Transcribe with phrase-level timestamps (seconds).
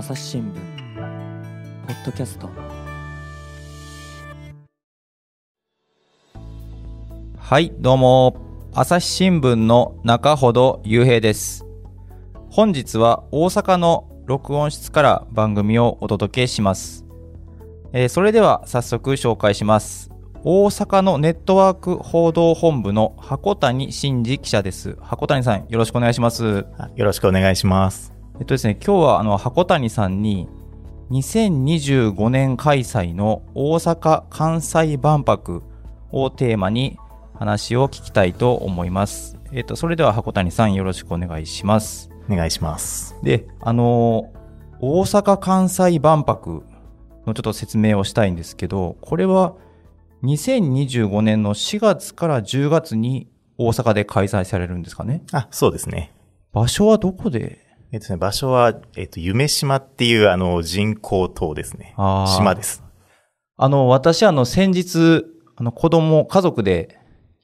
[0.00, 0.54] 朝日新聞
[1.86, 2.48] ポッドキャスト
[7.36, 8.70] はい、どうも。
[8.72, 11.66] 朝日新聞の中ほど雄平です。
[12.48, 17.04] 本日は大阪の録音室から番組をお届けします。
[17.92, 20.10] えーそれでは早速紹介します。
[20.44, 24.96] 大阪のネットワーク報道本部の箱谷真二記者です。
[25.02, 26.64] 箱谷さん、よろしくお願いします。
[26.78, 28.19] あよろしくお願いします。
[28.40, 30.48] えっとですね、今日はあの箱谷さんに
[31.10, 35.62] 2025年開催の大阪・関西万博
[36.10, 36.96] をテーマに
[37.34, 39.36] 話を聞きたいと思います。
[39.52, 42.10] えっと、それでは箱谷さんよろしくお願いします。
[42.30, 43.14] お願いします。
[43.22, 44.40] で、あのー
[44.82, 46.64] 大阪・関西万博
[47.26, 49.54] のちょっと説明をしたいんですけど、これは
[50.22, 53.28] 2025年の4月から10月に
[53.58, 55.24] 大阪で開催されるんですかね？
[55.32, 56.14] あ、そうですね。
[56.54, 57.69] 場所はどこで？
[57.92, 61.94] えっとね、場所は、えっと、夢島っていうあの人工島ですね。
[61.96, 62.82] 島です。
[63.56, 65.24] あの、私、あの、先日、
[65.56, 66.98] あの、子供、家族で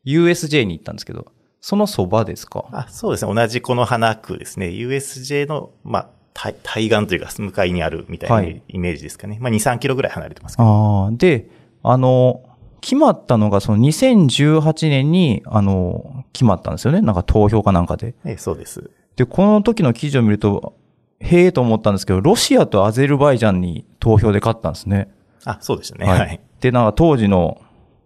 [0.07, 1.27] USJ に行ったんですけど、
[1.61, 2.65] そのそばですか？
[2.71, 3.35] あ、そうですね。
[3.35, 4.69] 同じこの花区ですね。
[4.69, 9.39] USJ の、まあ、対対岸というか、向かいにあるみたいなはいイメージですかね。
[9.41, 10.69] まあ、2、3キロぐらい離れてますけど。
[10.69, 11.51] ああ、で、
[11.83, 12.43] あの、
[12.81, 17.01] 決まったのが、その2018年に、あの、決まったんですよね。
[17.01, 18.15] なんか投票かなんかで。
[18.25, 18.91] ええそうです。
[19.17, 20.77] で、この時の記事を見ると、
[21.19, 25.09] へえと思ったんですけど、ロシアとアゼルバイジャンに投票で勝ったんですね。
[25.45, 26.07] あ、そうでしたね。
[26.07, 26.41] はい。
[26.61, 27.61] で、なんか当時の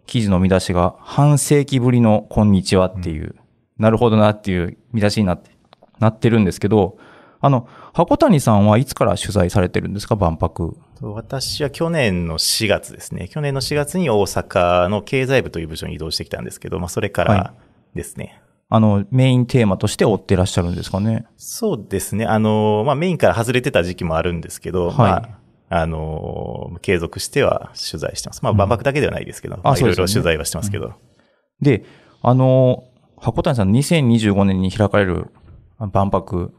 [0.06, 3.34] 記事の見出しが、半世紀ぶりのこんにちはっていう、
[3.78, 5.50] なるほどなっていう見出しになって、
[5.98, 6.96] なってるんですけど、
[7.40, 10.76] あの、箱谷さんはいつから取材されてるんですか、万博。
[11.00, 13.28] 私は去年の4月ですね。
[13.28, 17.54] 去年の4月に大阪の経済部という部署に移動してきたんですけど、まあ、それかはら
[17.94, 18.40] ですね。
[18.72, 21.26] あの、メインテーマとして追ってらっしゃるんですかね。
[21.36, 22.24] そうですね。
[22.24, 25.16] あの、まあ、メインから外れてた時期もあるんですけど、はいま
[25.70, 28.42] あ、あの、継続しては取材してます。
[28.44, 30.94] まあ、万博だけではないですけど、まあ、いろいろ取材はしてますけど。
[31.60, 31.84] で、
[32.22, 32.84] あの、
[33.18, 35.26] 箱谷さん2025年に開かれる
[35.92, 36.52] 万博、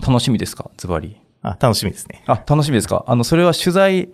[0.00, 0.70] 楽しみですか？
[0.78, 1.20] ズバリ。
[1.42, 2.24] あ、楽しみですね。
[2.26, 3.04] あ、楽しみですか？
[3.06, 4.08] あの、それは取材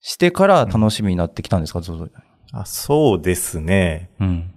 [0.00, 2.08] してから楽しみになってきたんですか、ずっと
[2.52, 4.10] あそうですね。
[4.20, 4.52] うん。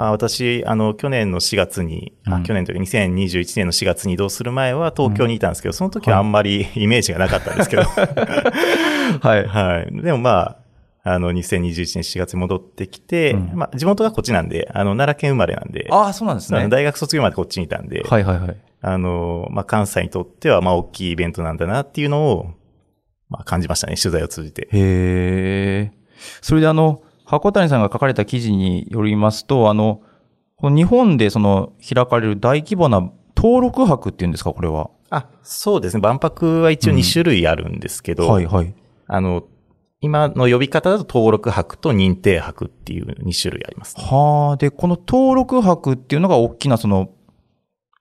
[0.00, 7.82] あ私、あの、去年の4月に、あうん去年というか2021年の4月に移動する前は東京にいたんですけど、その時はあんまり イメージがなかったんですけど。
[9.20, 9.46] はい。
[9.46, 10.02] はい。
[10.02, 10.56] でもまあ、
[11.02, 16.68] あの、2021年4月に戻ってきて、うんまあ、地元がこっちなんで、あの、奈良県生まれなんで、ああ、そうなんですね。
[16.68, 18.56] 大学卒業までこっちにいたんで、はいはいはい。
[18.80, 22.50] あの、まあ、関西にとっては、まあ、大きいイベントなんだなっていうのを、
[23.30, 24.68] まあ、感じましたね、取材を通じて。
[24.70, 25.92] へえ。
[26.40, 30.00] それであの、箱谷さんが書かれた記事によりますと、あの、
[30.56, 34.90] この日本でその開かれる大規模な登録博っていうんですか、これは。
[35.10, 36.00] あ、そうですね。
[36.00, 38.74] 万博は一応2種類あるんですけど、はいはい。
[39.06, 39.44] あの、
[40.00, 44.04] 今の呼び方だと登録博と認定博っていう2種類あります、ね。
[44.04, 47.10] はあ、で、この登録博っていうのが大きなその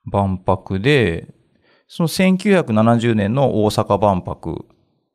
[0.05, 1.33] 万博で、
[1.89, 4.65] その1970年の大阪万博、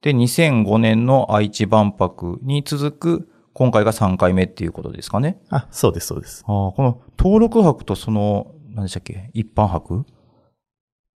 [0.02, 5.40] で、2005年の愛知万博に続く、今回が3回目っていうことですかね。
[5.50, 6.44] あ、そうです、そうです。
[6.46, 9.30] ああ、この登録博とその、何でしたっけ？
[9.34, 10.04] 一般博？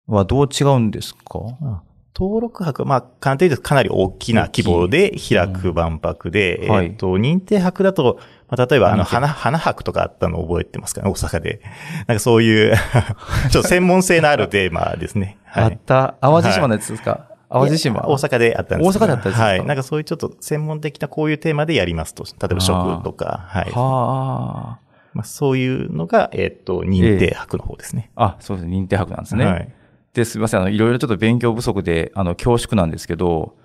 [0.06, 1.82] はどう違うんですか？
[2.18, 11.60] 登録博、まあ、簡単に言うとかなり大きな規模で開く万博で、はいえっ、と、認定博だと、まあ、例えば、あの、花、花博とかあったの覚えてますかね、大阪で。
[12.08, 12.74] なんかそういう、
[13.52, 15.36] ちょっと専門性のあるテーマですね。
[15.44, 15.64] はい。
[15.64, 17.28] あった、淡路島のやつですか、
[17.60, 18.00] 淡路島？
[18.06, 19.44] 大阪であったんですけど大阪であったんですか？
[19.44, 19.64] はい。
[19.64, 22.24] なんかそういうちょっと専門的なこういうテーマでやりますと。
[22.24, 23.70] 例えば食とか、はい。
[23.72, 24.78] は
[25.14, 28.10] まあ、そういうのが、えっ、と、認定博の方ですね。
[28.16, 28.24] あ。
[28.24, 28.76] あ、そうですね。
[28.76, 29.46] 認定博なんですね。
[29.46, 29.72] はい。
[30.12, 30.60] で、すみません。
[30.60, 33.56] あの、いろいろちょっと勉強不足で、あの、恐縮なんですけど、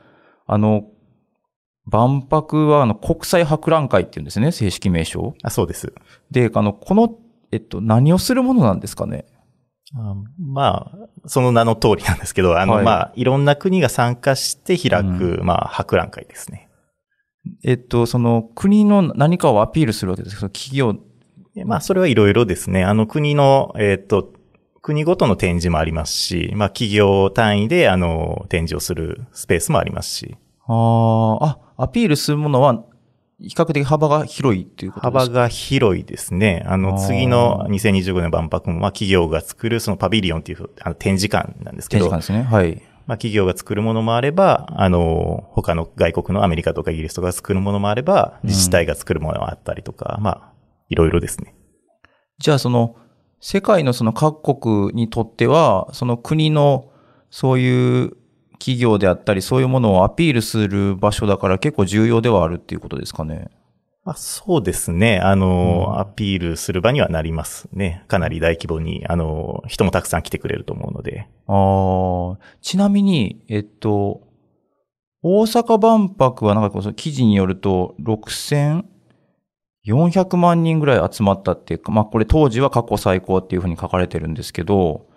[0.47, 0.85] あの、
[1.85, 4.53] 万博は、あの、国際博覧会っていうんですね。
[4.53, 5.34] 正式名称。
[5.44, 5.94] あ、そうです。
[6.29, 7.18] で、あの、この、
[7.52, 9.25] えっと、何をするものなんですかね？
[9.96, 16.70] あまあ、その名の通りなんですけど、あの、はいまあ、いろんな国が参加して開く、うまあ、博覧会ですね。
[17.64, 20.96] えっと、その、国の何かをアピールするわけですけど、企業、
[21.55, 22.85] でまあ、それはいろいろですね。
[22.85, 24.32] あの、国の、えっ、と、
[24.82, 30.37] 国ごとの展示もありますし、まあ、企業単位で、あの、展示をするスペースもありますし、
[30.67, 32.84] あーあ、アピールするものは、
[33.41, 35.34] 比較的幅が広いっていうことですか？
[35.34, 36.64] 幅が広いですね。
[36.67, 42.55] あの、次の2025年万博も、まあ、企業が作る、そのパビリオンっていうあの展示館なんですけど、展示館ですね。
[42.55, 42.82] はい。
[43.08, 50.53] まあ、企業が作るものもあれば、あの、他の外国のアメリカとかイギリスとかが作るものもあれば、自治体が作るものがあったりとか、まあ、
[50.90, 51.55] いろいろですね。
[52.37, 52.96] じゃあ、その、
[53.40, 56.91] 世界のその各国にとっては、その国の
[57.32, 58.11] そういう
[58.61, 63.49] 企業であったり、そういうものをアピールする場所だから結構重要ではあるっていうことですかね。
[64.05, 65.17] まあ、そうですね。
[65.17, 68.03] あの、うんアピールする場にはなりますね。
[68.08, 71.28] かなり大規模に、あの、人もたくさん来てくれると思うので。
[71.47, 74.22] ああ、ちなみに、えっと、
[75.23, 85.08] 大阪万博はなんかこう記事によると、6400万人ぐらい集まったっていうか、まあこれ当時は過去最高っていうふうに書かれてるんですけど、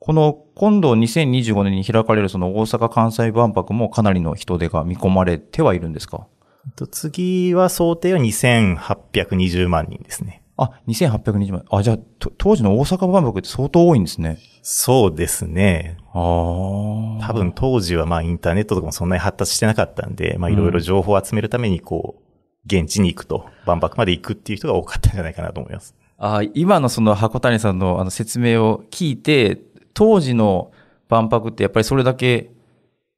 [0.00, 6.26] この今度2025年に開かれるその大阪・関西万博もかなりの人手が見込まれてはいるんですか？
[6.66, 10.42] えっと次は想定は2820万人ですね。
[10.56, 11.64] あ、2820万。
[11.70, 14.38] あ、じゃあ、と当時の大阪万博って相当多いんですね。
[14.62, 15.96] そうですね。
[16.12, 17.26] ああ。
[17.26, 22.22] 多分当時はまあインターネットとかもそんなに発達してなかったんで、まあいろいろ情報を集めるためにこう、
[22.66, 25.94] 現地に行くと、万博まで行くっていう人が多かったんじゃないかなと思います。
[26.20, 29.60] あ今のその箱谷さんのあの説明を聞いて、
[29.98, 30.70] 当時の
[31.08, 32.52] 万博ってやっぱりそれだけ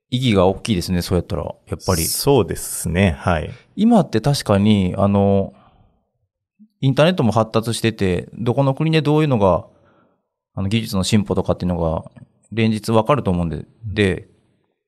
[0.09, 1.43] 意義が大きいですね、そうやったら。
[1.43, 2.05] やっぱり。
[2.07, 3.17] そうですね。
[3.19, 3.51] はい。
[3.77, 5.53] 今って確かに、あの、
[6.81, 9.67] インターネットも発達してて、どこの国でどういうのが、
[10.55, 12.11] あの技術の進歩とかっていうのが
[12.51, 14.29] 連日わかると思うんで、で、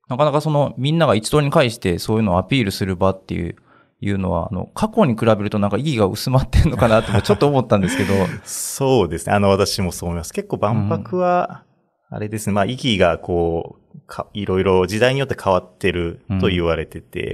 [0.09, 3.57] なかなかそのみんなが一堂に会してそういうのをアピールする場っていう、
[4.01, 9.35] いうのは、あの、過去に比べるとなんか意義が薄まってんのかなってちょっと思ったんですけど、 そうですね。
[9.35, 10.33] あの、私もそう思います。
[10.33, 11.63] 結構万博は、
[12.15, 12.53] あれですね。
[12.53, 17.33] まあ、意義がこう、かいろいろ時代によって変わってると言われてて、へ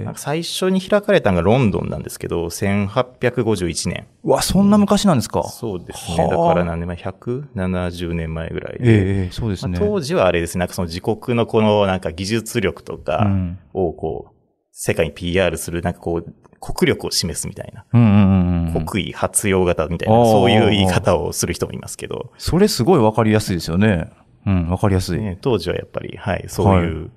[0.00, 0.20] えなんか。
[0.20, 4.06] 最初に開かれたのがロンドンなんですけど、1851年。
[4.24, 5.42] うわ、そんな昔なんですか？
[5.44, 6.16] そうですね。
[6.28, 8.78] だはあから何年前 ?170 年前ぐらいで。
[8.80, 9.78] ええええそうですね。
[9.78, 10.60] まあ当時はあれですね。
[10.60, 13.58] なんかその自国のこのなんか技術力とうかん。
[13.72, 14.33] をこう、
[14.76, 17.84] 世界に PR する、なんかこう、国力を示すみたいな。
[17.92, 18.84] うんうんうんうん。
[18.86, 24.10] 国威発揚型みたいな、そういう言い方をする人もいますけど、それすごいわかりやすいですよね。
[24.46, 25.20] うん、わかりやすい。
[25.20, 27.10] ね、当時はやっぱり、はい、そういう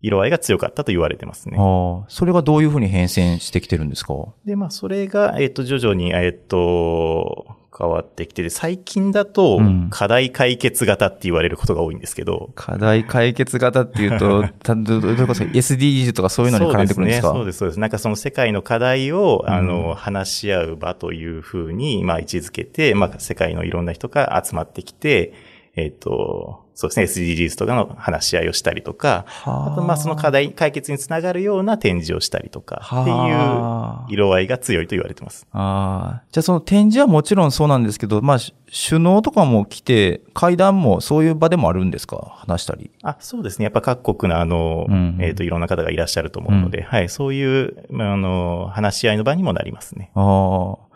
[0.00, 1.56] 色合いが強かったと言われてますね。
[1.58, 4.14] ああ、それがどういうふうに変遷してきてるんですか？
[4.44, 17.58] で、まあ、それが、えっ、と、徐々に、えっ、と、変わってきてて、最近だとうん、課題解決型って言われることが多いんですけど、課題解決型っていうと、 たどどういうこと ?SDGs とかそういうのに絡んでくるんですかそうですね。
[17.58, 17.80] そうです。
[17.80, 25.32] なんかその世界の課題を、あうの、話し合う場というふうに、まあ、位置づけて、まあ、世界のいろんな人が集まってきて、
[25.74, 35.46] えっ、と、そうですね、SDGs とかの話し合いをしたりとか、あと、まあ、その課題解決につながるような展示をしたりとか、っていうはあ色合いが強いと言われてます。
[35.52, 36.22] ああ。
[36.32, 38.54] じゃあその展示はもちろんそうなんですけど、まあ、し
[38.88, 42.32] 首脳とかも来て、会談もそういう場でもあるんですか？
[42.36, 42.90] 話したり。
[43.02, 43.64] あ、そうですね。
[43.64, 50.10] やっぱ各国のあの、うんえっ、と、いろんな方がいらっしゃると思うので、はい、そういう、まああの、話し合いの場にもなりますね。
[50.14, 50.91] ああ。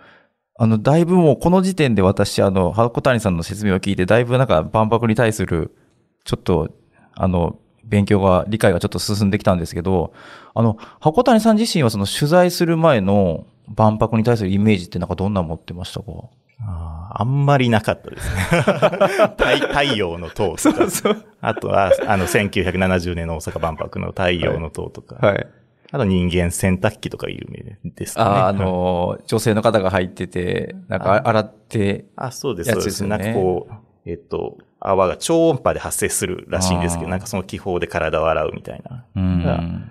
[0.59, 5.75] あの、だいぶもうこの時点で私、あの、箱谷さんの説明を聞いて、だいぶなんか万博に対する、
[6.25, 6.71] ちょっと、
[7.15, 10.13] あの、勉強が、理解がちょっと進んできたんですけど、
[10.55, 16.07] あの、箱谷さん自身はその取材する前の万博に対するイメージってなんかどんなの持ってましたか？
[16.59, 18.43] あんまりなかったですね。
[19.37, 20.91] 太太陽の塔とか。
[20.91, 21.25] そう。
[21.41, 25.17] あとは、あの、1970年の大阪万博の太陽の塔とか。
[25.25, 25.47] はい。
[25.93, 28.31] あと人間洗濯機とか有名ですかね。
[28.31, 33.07] あ、あの、女性の方が入ってて、なんか洗って、あ、そうです、やそうです。
[33.07, 33.75] なんかこう、
[34.11, 39.05] えっと、泡が超音波で発生するらしいんですけど、なんかその気泡で体を洗うみたいな。
[39.15, 39.91] うん。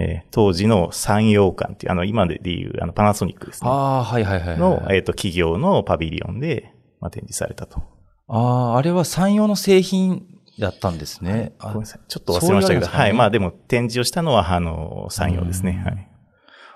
[0.00, 3.70] えー当時の産業館っていう、あの、今で言う、あの、パナソニックですね。
[3.70, 4.58] ああ、はいはいはいはい。
[4.58, 7.82] の、えっと、企業のパビリオンで、まあ、展示されたと。
[8.28, 11.52] ああ、あれは産業の製品だったんですね。
[11.58, 12.00] あごめんなさい。
[12.08, 13.12] ちょっと忘れましたけど、そういうねはい。
[13.12, 15.76] まあでも展示をしたのは、あの、産業ですね。
[15.78, 16.10] うんはい。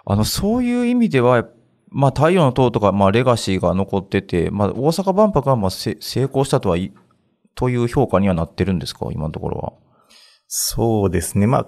[0.04, 1.46] あの、そういう意味では、
[1.90, 6.92] まあ、太陽の塔とか、まあ、レガシーが残ってて、まあ、大阪万博は、まあ、せ成功したとはい、
[7.54, 9.06] という評価にはなってるんですか？
[9.12, 9.72] 今のところは。
[10.46, 11.46] そうですね。
[11.46, 11.66] まあ、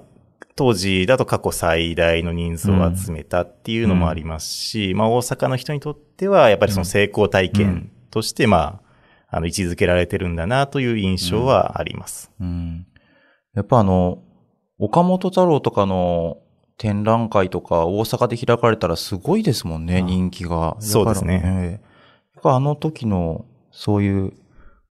[0.56, 8.83] 当時だと過去最大の人数を集めたっていうのもありますし、まあ大阪の人にとっては、やっぱりその成功体験として、まあ、
[9.36, 12.30] あの、位置づけられてるんだなという印象はあります。
[12.40, 12.86] うん。
[13.54, 14.22] やっぱあの、
[14.78, 16.38] 岡本太郎とかの
[16.76, 20.76] 展覧会とか大阪で開かれたらすごいですもんね、あ人気が。
[20.80, 21.80] そうですね
[22.34, 24.32] やっぱあの時の、そういう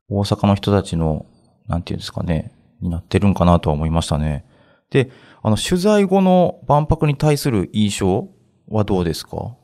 [0.09, 1.25] 大阪の人たちの、
[1.67, 4.45] なんていうんですかね、になってるんかなとは思いましたね。
[4.89, 5.09] で、
[5.41, 8.27] あの、取材後の万博に対する印象
[8.67, 9.55] はどうですか？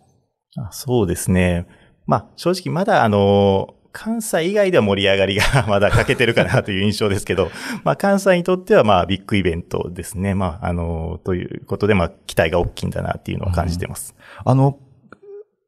[0.57, 1.67] あそうですね。
[2.05, 7.51] まあ、正直まだあの、関西以外では盛り上がりが まだ欠けてるかなという印象ですけど、
[7.83, 10.35] まあ関西にとってはまあビッグイベントですね。
[10.35, 14.15] まああの、ということでまあ期待が大きいんだなっていうのを感じてます。
[14.45, 14.77] あの、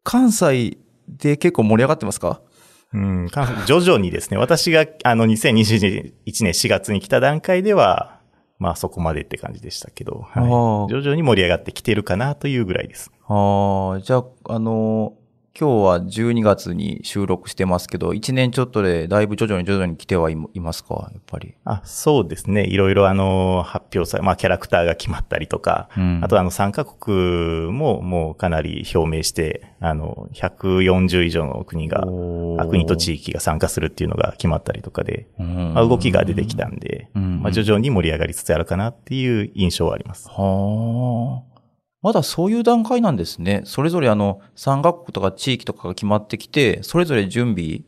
[0.03, 2.41] 関西で結構盛り上がってますか？
[2.93, 3.29] うん、
[3.65, 6.11] 徐々にですね、私があの2021
[6.43, 8.19] 年4月に来た段階では、
[8.59, 13.09] まあそこまでって感じでしたけど、はい、徐々に盛り上がってきてるかなというぐらいです。
[13.27, 15.20] ああ、じゃあ、あのー
[15.53, 21.09] 今日は12月に収録してますけど、1年ちょっとでだいぶ徐々に徐々に来てはいいますか？
[21.13, 21.55] やっぱり。
[21.65, 22.65] あそうですね。
[22.65, 32.01] いろいろあの、発表され、まあキャラクターが決まったりとか、うんあとあの参加国ももうかなり表明して、あの、140以上の国が、
[32.67, 40.29] 国と地域が参加するっていうのが決まったりとかで、うんまあ、動きが出てきたんで、うんまあ、徐々に盛り上がりつつあるかなっていう印象はあります。
[40.29, 41.50] はあ。
[42.01, 43.61] まだそういう段階なんですね。
[43.65, 47.81] それぞれあの、参加国とか地域とかが決まってきて、それぞれ準備、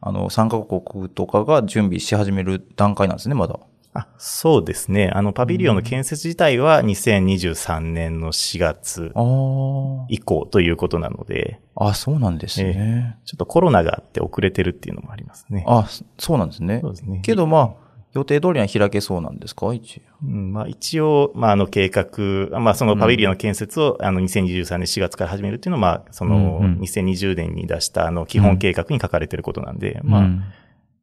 [0.00, 3.60] あの、参加国とかが準備し始める段階なんですね、まだ。
[3.92, 5.10] あそうですね。
[5.12, 10.06] あの、パビリオンの建設自体は2023年の4月ああ。
[10.08, 13.16] 以降ということなので、あ、そうなんですね。
[13.24, 15.64] ちょっとコロナがあって遅れてるっていうのもありますね。
[15.66, 16.90] あ、そそうなんですねそう。
[16.92, 17.20] ですね。
[17.22, 19.72] けどまあ、予定通りには開けそうなんですか？
[19.72, 20.26] 一応。
[20.26, 26.80] うん、まあ一応、まああの計画、まあそのパビリオンの建設を、あの2023年4月から始めるっていうのは、まあそのうんうん。
[26.80, 30.42] 2020年に出したあの基本計画に書かれてることなんで、まあうん。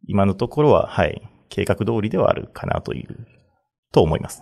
[0.07, 3.27] 今のところは、はい、計画通りではあるかなという、
[3.91, 4.41] と思います。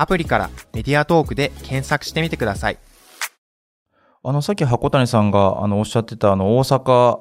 [0.00, 2.78] アプリからメディアトークで検索してみてください。
[4.22, 7.20] あの、さっき箱谷さんが、あの、おっしゃってた、あの、大阪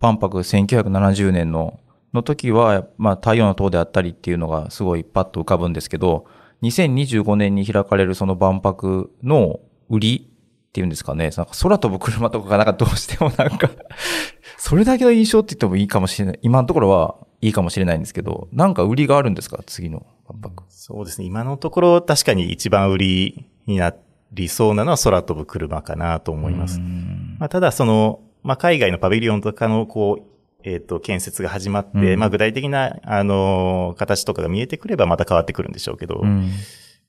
[0.00, 1.78] 万博1970年の、
[2.12, 6.26] の時は、まあ、太陽の塔であったりっていうのがすごいパッと浮かぶんですけど、
[6.62, 10.28] 2025年に開かれるその万博の売り
[10.68, 13.70] っていうんですかね、なんか空飛ぶ車とかがなんかどうしてもなんか、
[14.58, 16.38] それだけの印象って言ってもいいかもしれない。
[16.42, 19.60] 今のところはいいかもしれないんですけど、なんか売りがあるんですか？
[19.64, 20.64] 次の万博。
[20.68, 21.26] そうですね。
[21.26, 23.94] 今のところ確かに一番売りにな
[24.32, 26.82] りそうなのは空飛ぶ車かなと思いますう。
[26.82, 30.22] んまあ、ただその、まあ、海外のパビリオンとかのこう、
[30.68, 36.50] えっ、と、建設が始まって、うんまあ、具体的な、あのー形とかが見えてくればまた変わってくるんでしょうけど、うん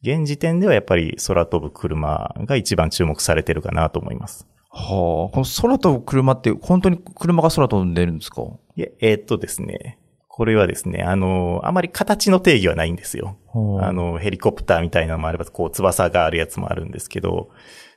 [0.03, 4.45] 現時点ではやっぱり空飛ぶ車が一番注目されてるかなと思います。
[4.69, 8.43] はあ、この空飛ぶ車って本当に車が空飛んでるんですか？
[8.75, 9.97] いえ、えーっとですね、
[10.38, 13.39] これはですね、あのーあまり形の定義はないんですよ。
[13.82, 17.50] あの、ヘリコプターみたいなのもあれば、こう、翼があるやつもあるんですけど、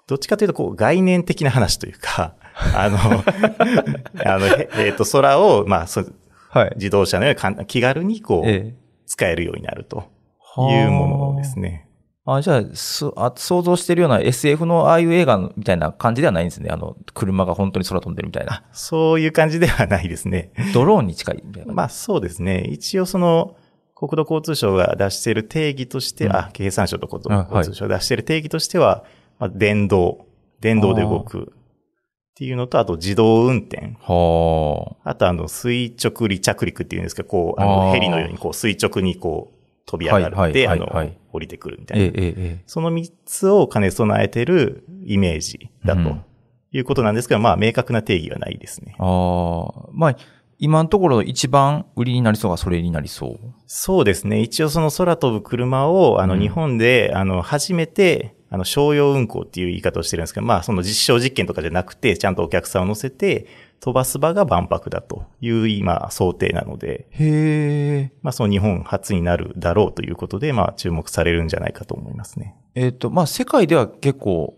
[0.07, 2.37] どっちかというと、こう、概念的な話というか、
[2.75, 2.97] あの、
[4.25, 6.03] あの、へえっ、と、空を、まあ、そ
[6.49, 6.73] はい。
[6.77, 8.75] 自動車のように気軽に、こう、ええ。
[9.05, 10.09] 使えるようになると
[10.57, 11.90] いうものですね。
[12.37, 16.71] あ、じゃあ、すあ想像してるような SF のああいう映画みたいな感じではないんですね。
[16.71, 18.65] あの、車が本当に空飛んでるみたいな。
[18.73, 20.53] そういう感じではないですね。
[20.75, 21.73] ドローンに近いみたいな。
[21.73, 22.65] まあ、そうですね。
[22.69, 23.57] 一応、その、
[23.95, 29.05] 国土交通省が出している定義として、うんあ、経産省と国土交通省が出している定義としては、
[29.39, 30.27] まあ、電動、
[30.61, 33.97] 電動で動くっていうのと、あと自動運転。
[34.01, 39.60] はあと、あの、垂直離着陸っていうんですか、こう、ああの、ーヘリのように、こう、垂直にこう、
[39.91, 40.87] 飛び上がるはいで、あの
[41.33, 41.99] 降りてくるみたあ。
[41.99, 42.07] いな。
[42.07, 42.63] ええ。
[42.67, 46.25] その三つを兼ね備えてるイメージだとうん
[46.73, 48.95] いうことなんですけど、まあ、明確な定義はないですね。
[49.01, 49.89] ああ。
[49.93, 50.17] まあ、
[50.61, 53.39] 今のところ一番売りになりそうがそれになりそう。
[53.67, 54.41] そうですね。
[54.41, 63.47] 一応その空飛ぶ車を、あの、うん日本で、あの、初めて、あの、商用運行っていう言い方をしてるんですけど、まあ、その実証実験とかじゃなくて、ちゃんとお客さんを乗せて、
[63.81, 68.13] 飛ばす場が万博だという今、想定なので、へえ。
[68.23, 72.57] まあ、その日本初になるだろうということで、まあ、注目されるんじゃないかと思いますね。
[72.75, 74.55] えっ、と、まあ、世界では結構、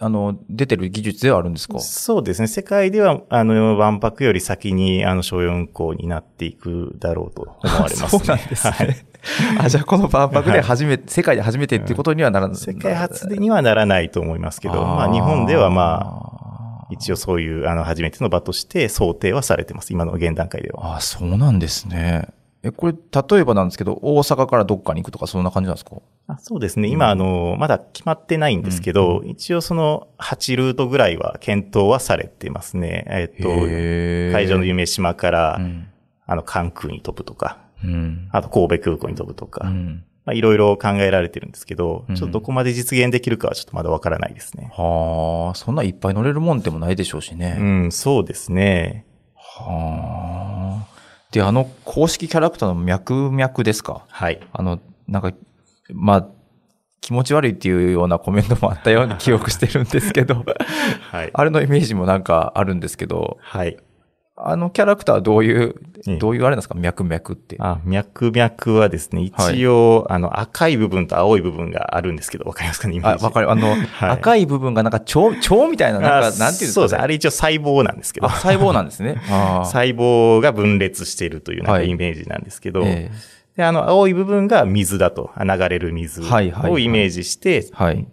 [0.00, 1.78] あの、出てる技術ではあるんですか？
[1.78, 2.48] そうですね。
[2.48, 8.08] 世界では、あの、万博より先に、あの、商用運行になっていくだろうと思われますね。
[8.10, 8.72] そうなんですね。
[8.72, 8.96] はい。
[9.60, 12.56] あ、じゃあこの万博で初めて、世界で初めてっていうことにはならない。
[12.56, 16.41] 世界初にはならないと思いますけど、まあ、日本ではまあ、あ
[16.92, 19.92] 一応そういう、あの、初めての場として想定はされてます。
[19.92, 20.96] 今の現段階では。
[20.96, 22.28] あ、そうなんですね。
[22.64, 25.96] え、これ、例えばなんですけど、大阪からどっかに行くとか、そんな感じなんですか？
[26.28, 26.86] あそうですね。
[26.88, 33.04] 今、あの、まだ決まってないんですけど、一応その8ルートぐらいは検討はされてますね。
[33.08, 33.48] えっと、
[34.32, 35.88] 会場の夢島から、うん。
[36.24, 38.28] あの、関空に飛ぶとか、うん。
[38.30, 40.04] あと神戸空港に飛ぶとか、うん。
[40.24, 44.70] まあいろいろ考えられてるんですけど、うんちょっとどこまで実現できるかはちょっとまだわからないですね。
[44.76, 47.54] はあ、そんないっぱい乗れるもんでもないでしょうしうね。
[47.86, 49.04] ん、そうですね。
[49.34, 50.88] はあ。
[51.32, 54.04] で、あの公式キャラクターの脈々ですか？
[54.08, 54.40] はい。
[54.52, 55.32] あの、なんか、
[55.92, 56.28] まあ、
[57.00, 60.44] 気持ち悪いっていうようなコメントもあったように記憶してるんですけど、
[61.10, 61.30] はい。
[61.32, 63.76] あれのイメージもなんかあるんですけど、はい。
[64.34, 65.74] あのキャラクターはどういう、
[66.08, 66.74] ええどういうあれなんですか？
[66.74, 67.56] 脈々って。
[67.60, 73.50] あ、脈々はですね、一応、あの、赤い部分と青い部分があるんですけど、わかりますかね、イメーあ、ジわかる。
[73.50, 75.20] あの、はい赤い部分がなんか腸、
[75.54, 77.00] 腸みたいな、なんか、あなんていうんですか、そうですね。
[77.02, 78.26] あれ一応細胞なんですけど。
[78.26, 79.16] あ細胞なんですね。
[79.30, 83.10] あー細胞が分裂しているというなんはいかイメージなんですけど、え
[83.56, 87.62] で、あの、青い部分が水だと、あ流れる水はいはいはいをイメージして。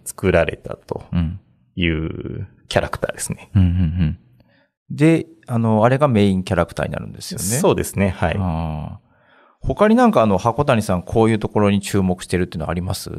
[0.04, 1.40] 作られたとうん。
[1.76, 3.48] いうキャラクターですね。
[3.56, 4.18] うん、うん、うん。
[4.90, 7.44] で、あの、あれがメインキャラクターになるんですよね。
[7.44, 8.10] そうですね。
[8.10, 8.36] はい。
[8.38, 9.10] あー
[9.62, 13.10] 他になんかあの、箱谷さんこういうところに注目してるっていうのはあります？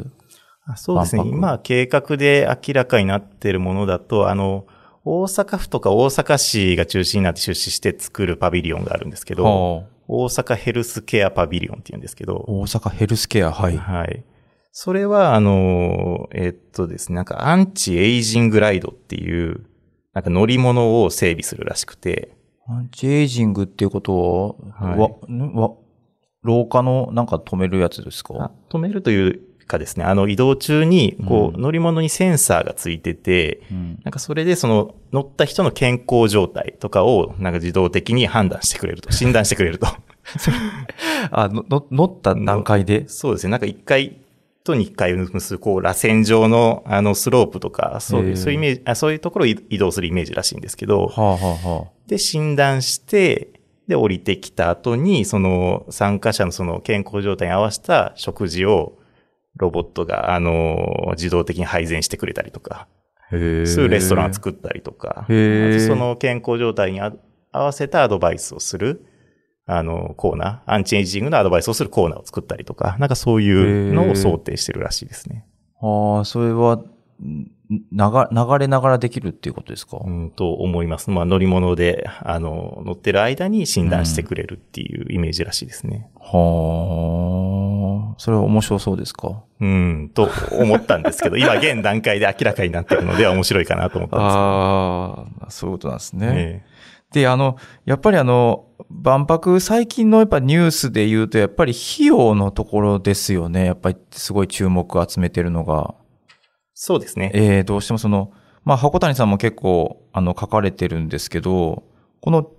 [0.66, 1.24] あそうですね。
[1.28, 4.66] 今、計画で明らかになっているものだと、あの、
[5.06, 13.78] 大阪府とか大阪市が中心になって出資して作るパビリオンがあるんですけど、はあ大阪ヘルスケアパビリオンって言うんですけど、大阪ヘルスケア、はい。
[13.78, 14.24] はい。
[14.72, 19.66] それは、あの、えっとですね、なんかアンチエイジングライドっていう、
[20.13, 22.36] なんか乗り物を整備するらしくて、
[22.68, 25.00] アンチエイジングっていうことは、はい。
[25.00, 25.72] わんわ
[26.44, 31.62] 廊下のなんか止めるやつですあか止めるというかですね、あの移動中に、こう、うん。
[31.62, 34.00] 乗り物にセンサーがついてて、うん。
[34.03, 39.88] なんかそれでその乗った人の健康状態とかをなんか自動的に判断してくれると、 診断してくれると。
[41.32, 43.08] あ、の、の乗った段階で？
[43.08, 43.51] そうですね。
[43.51, 44.21] なんか1回
[44.63, 53.50] と2回結ぶ、こう、螺旋状のあのスロープとか、そういう、そういうイメージ、あそういうところを移移動するイメージらしいんですけど、はあ、はあはで、診断して、
[53.88, 58.98] で、降りてきた後に、その参加者のその健康状態に合わせた食事を
[59.56, 62.88] ロボットが、あの、自動的に配膳してくれたりとか。
[63.32, 65.34] そういうレストランを作ったりとか、そ
[65.96, 67.14] の健康状態にあ
[67.51, 69.05] 合わせたアドバイスをする、
[69.67, 75.45] あの、コーナー、アンチエイジングのアドバイスをするコーナーを作ったりとか、なんかそういうのを想定してるらしいですね。
[75.81, 76.75] ああ、それは、
[77.24, 81.09] ん流流れながらできるっていうことですか、うん、と思います。
[81.09, 86.09] まあ乗り物で、あの、乗ってる間に診断してくれるっていうイメージらしいですね。
[86.19, 88.15] はあ。
[88.17, 89.43] それは面白そうですか？
[89.61, 96.27] うん、と思ったんですけど、今現段階で明らかになってるのでは面白いかなと思ったんですああ、そういうことなんですね。
[96.27, 96.65] ね。
[97.13, 103.65] で、あの、やっぱりあの、万博最近のやっぱニュースで言うと、やっぱり費用のところですよね。
[103.65, 105.95] やっぱりすごい注目を集めてるのが。
[106.74, 107.31] そうですね。
[107.33, 108.31] えー、どうしてもその、
[108.63, 111.83] まあ、箱谷さんも結構、あの、書かれてるんですけど、
[112.21, 112.50] この、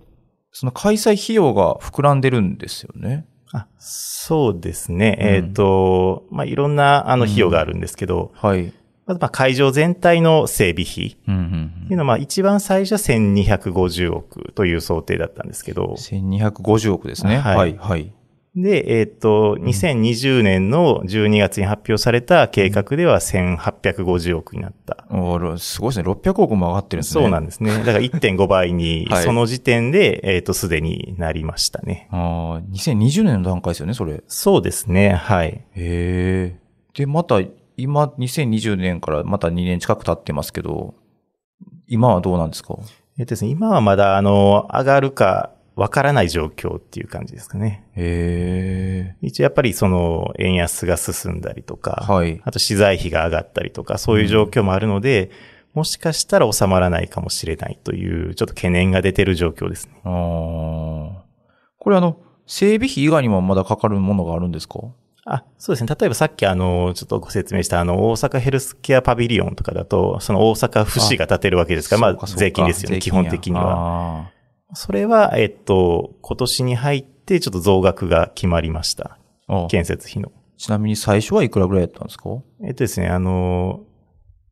[0.51, 3.25] その開催費用が膨らんでるんですよね。
[3.51, 5.17] あそうですね。
[5.19, 8.73] うんえっ、と、まあ、いろんな、あの、費用があるんですけど、はい。
[9.05, 17.37] まず、まあ、会場全体の整備費うんうんっていうのは、まあ、一番最初は1250億という想定だったんですけど、1250億ですね。
[17.37, 18.13] はいはい、はい。
[18.55, 25.07] で、えっ、と、2020年の12月に発表された計画では1850億になった。
[25.09, 26.11] おーすごいですね。
[26.11, 27.23] 600億も上がってるんですね。
[27.23, 27.71] そうなんですね。
[27.79, 32.07] だから 1.5倍には、いその時点で、えっ、と、すでになりましたね。
[32.11, 34.13] ああ、2020年の段階ですよね、それ。
[34.13, 35.13] へそうですね。
[35.13, 35.63] はい。
[35.75, 36.55] え。
[36.93, 37.41] で、また、
[37.77, 40.95] 今、2020年からまた2年近く経ってますけど、
[41.87, 42.75] 今はどうなんですか？
[43.17, 47.83] えっ、とですね、今はまだ、あの、上がるかわからない状況っていう感じですかね。
[47.95, 49.27] へえ。
[49.27, 52.41] 一応やっぱりその、円安が進んだりとか、はい。
[52.43, 55.29] あと資材費が上がったりとか、そういう状況もあるので、
[55.73, 59.93] もしかしたら収まらないかもしれないという、ちょっと懸念が出てる状況ですね。
[60.03, 60.09] あ
[61.21, 61.23] あ。
[61.79, 64.79] これあの、整備費以外にもまだかかるものがあるんですか？
[65.25, 65.95] あ、そうですね。
[65.99, 74.27] 例えばさっきあの、ちょっとご説明したあの、大阪ヘルスケアパビリオンとかだと、その大阪府市が建てるわけですから、まあ税金ですよね、基本的には。
[74.27, 74.31] あ
[74.75, 79.17] それは、えっと、今年に入ってちょっと増額が決まりました。
[79.69, 80.31] 建設費の。
[80.57, 82.29] ちなみに最初はいくらぐらいだったんですか？
[82.65, 83.81] えっとですね、あの、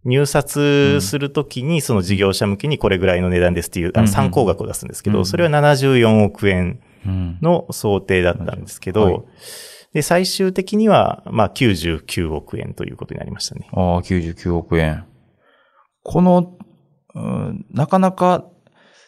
[0.05, 7.37] 入札するときにその事業者向けにこれぐらいの値段ですっていう、あうんの参考額を出すんですけど、うんそれは74億円うん。
[7.41, 9.21] の想定だったんですけど、はい
[9.93, 13.69] で、最終的には、まあ、99億円ということになりましたね。
[13.73, 15.05] ああ、99億円。
[16.03, 16.57] この、
[17.13, 18.45] うん、なかなか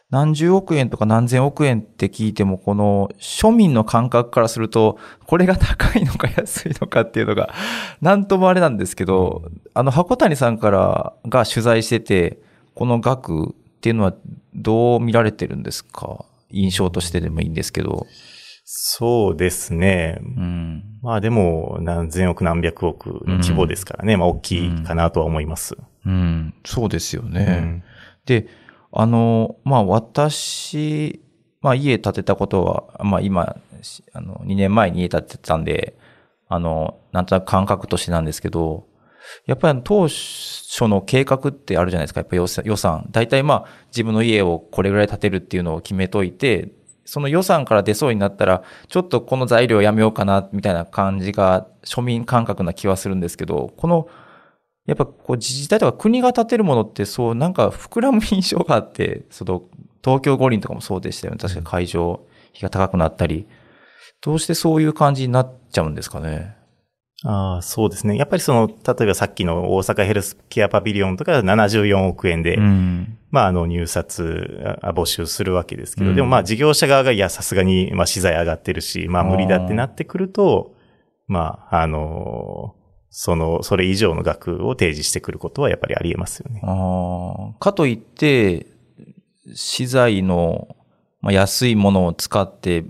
[0.10, 7.54] 何十億円とか何千億円って聞いても、この庶民の感覚からすると、これが高いのか安いのかっていうのが、
[8.02, 12.40] なんともあれなんですけど、あの、箱谷さんからが取材してて、
[12.76, 14.14] この額っていうのは
[14.54, 16.26] どう見られてるんですか？
[16.52, 18.06] 印象としてでもいいんですけど。
[18.66, 20.20] そうですね。
[20.22, 20.84] うん。
[21.02, 24.16] まあでも、何千億何百億の規模ですからね。
[24.16, 25.76] まあ大きいかなとは思います。
[26.06, 26.54] うん。
[26.66, 27.44] そうですようね。
[27.44, 27.84] ん
[28.26, 28.48] で、
[28.92, 31.22] あの、まあ私、
[31.62, 35.98] まあ家建てたことは、まあ今、しあの、2年前に家建てたんで、
[36.48, 38.88] あの、なんとなく感覚としてなんですけど、
[39.46, 43.08] やっぱり当初の計画ってあるじゃないですか、やっぱ予算予算。
[43.12, 46.70] 大体まあ自分の家をこれぐらい建てるっていうのを決めといて、
[47.06, 54.08] その予算から出そうになったら、ちょっとこの材料やめようかな、みたいな感じが庶民感覚な気はするんですけど、この
[54.86, 59.64] やっぱこう自治体とか国が建てるものってそうなんか膨らむ印象があって、その
[60.04, 61.40] 東京五輪とかもそうでしたよね。
[61.40, 63.48] 確かに会場費が高くなったり。
[64.22, 66.56] どうしてそういう感じになっちゃうんですかね？
[67.26, 68.18] ああ、そうですね。
[68.18, 73.18] やっぱりその、例えばさっきの大阪ヘルスケアパビリオンとか74億円で、うん。
[73.34, 80.76] まあ、あの、入札、あ募集するわけですけど、うんでもまあ、事業者側が、いや、さすがに、まあ、資材上がってるし、まあ、無理だってなってくると、
[81.26, 82.76] まあ、あの、
[83.10, 86.62] その、それ以上の額を提示してくることはやっぱりあり得ますよね。
[86.64, 87.60] ああ。
[87.60, 88.68] かといって、
[89.56, 90.76] 資材の、
[91.22, 92.86] まあ、安いものを使って、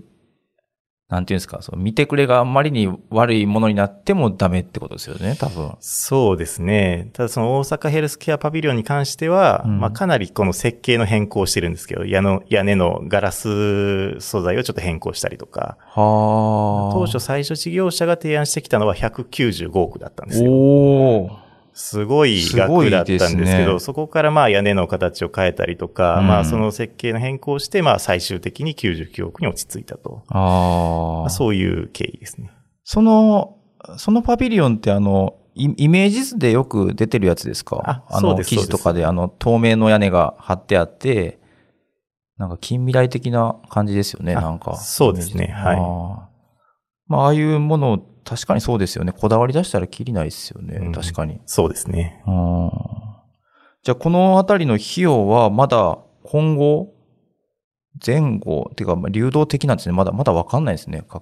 [1.14, 5.74] なんていうんですか、その見てくれがあんまりに悪いものになってもダメってことですよね、多分。
[5.80, 7.10] そうですね。
[7.14, 16.94] ただその大阪ヘルスケアパビリオンに関しては、うんまあかなりこの設計の変更をしてるんですけど、屋の屋根のガラス素材をちょっと変更したりとか、はあ。
[16.94, 20.52] 当初最初事業者が提案してきたのは195億だったんですよ。
[20.52, 21.44] おー。
[21.74, 23.80] すごい額だったんですけど、ね。
[23.80, 26.28] そこからまあ屋根の形を変えたりとか、うん。
[26.28, 30.24] まあその設計の変更をして、まあ最終的に99億に落ち着いたと。
[30.30, 32.52] あそういう経緯ですね。
[32.84, 33.58] その、
[33.98, 38.04] そのパビリオンってあの、イイメージ図でよく出てるやつですか？
[38.08, 41.40] あそうの、です記事とかであの、透明の屋根が張ってあって、
[42.38, 44.76] なんか近未来的な感じですよね、あなんか。
[44.78, 45.78] そうですねはい。
[47.08, 49.12] まあ、ああいうものを、確かにそうですよね。
[49.12, 50.78] こだわり出したらきりないですよね。
[50.78, 51.42] うん確かに。
[51.46, 52.24] そうですね。
[53.84, 56.94] じゃあ、このあたりの費用はまだ今後、
[58.06, 59.96] 前後、っていうか、まあ流動的なんですね。
[59.96, 61.02] まだ、まだわかんないですね。
[61.02, 61.22] か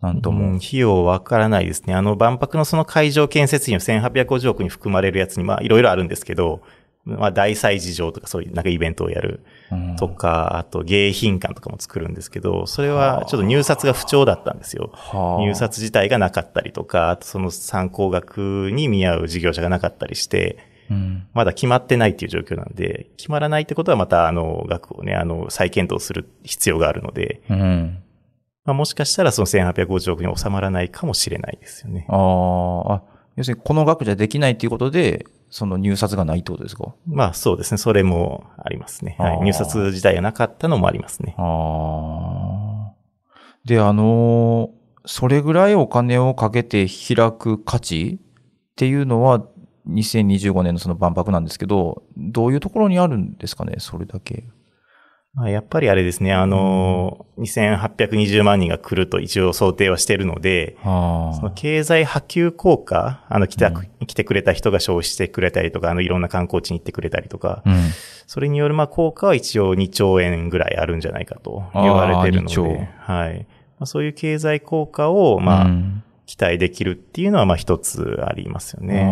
[0.00, 0.44] なんとも。
[0.44, 1.94] うん費用わからないですね。
[1.94, 6.62] あの、万博のその会場建設費の1850億に含まれるやつに、まあ、いろいろあるんですけど、
[7.04, 9.40] まあ、大祭事場とかそういうなんかイベントをやる
[9.72, 14.90] うんとか、あと迎賓館とかも作るんですけど、それはちょっと入札が不調だったんですよ。
[14.92, 20.58] はあ入札自体がなかったりとか、あとその参考額に見合う事業者がなかったりして、
[20.90, 28.02] うんまだ決まってないっていう状況なんで、決まらないってことはまたあの額をね、あの再検討する必要があるので、うん。
[28.64, 32.06] まあ、もしかしたらその1850億に収まらないかもしれないですよね。
[32.08, 33.02] あーあ、
[33.36, 36.94] 要するにこの額じゃできないっていうことで、その入札がないってことですか？
[37.06, 37.78] まあそうですね。
[37.78, 39.16] それもありますね。
[39.18, 39.40] はい。
[39.40, 41.34] 入札自体がなかったのもありますね。
[43.64, 49.42] で、あのーそれぐらいお金をかけて開く価値っていうのは、
[49.88, 54.44] 2025年のその万博なんですけど、どういうところにあるんですかね、それだけ。
[55.32, 56.32] まあ、やっぱりあれですね。
[56.32, 67.74] あの、2820万人が来ると一応想定はしてるので、あその経済波及効果、あの、来た、うん来てくれた人が消費してくれたりとか、あの、いろんな観光地に行ってくれたりとか、うん。
[68.26, 73.46] それによるまあ効果は一応2兆円ぐらいあるんじゃないかと言われてるのあー2兆で、はい。
[73.78, 79.02] まあ、そういう経済効果を、まあ、うん期待できるっていうのは、まあ一つありますよね。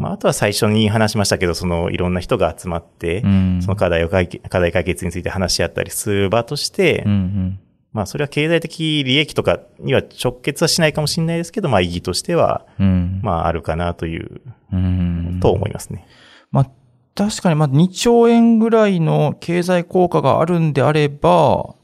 [0.00, 7.60] まあ、あとは最初に話しましたけど、そのいろんな人が集まって、うんその課題を解決、課題解決について話し合ったりする場として、うんうん
[7.92, 13.20] まあそれは経済的利益とかには直結はしないかもしれないですけど、まあ意義としては、うん。
[13.24, 14.40] まああるかなという、
[14.72, 16.06] うんと思いますね。
[16.52, 16.70] まあ、
[17.16, 21.74] 確かに、まあ、2兆円ぐらいの経済効果があるんであれば、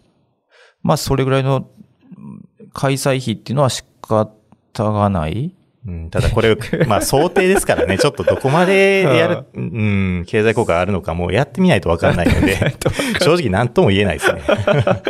[0.85, 1.69] まあ、それぐらいの
[2.17, 4.38] うん開催費っていうのは仕方
[4.85, 5.55] がない？
[5.87, 12.77] うん、ただこれ、まあ想定ですからね、 ちょっとどこまでやる、うん、経済効果があるのかもうやってみないとわからないので、
[13.21, 14.43] 正直何とも言えないですね。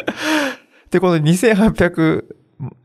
[0.91, 2.25] で、この2800、